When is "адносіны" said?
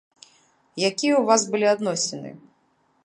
1.75-2.29